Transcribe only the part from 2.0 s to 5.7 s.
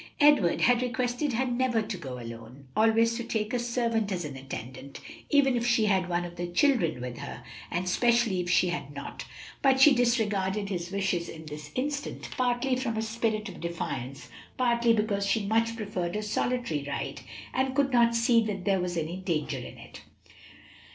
alone, always to take a servant as an attendant, even if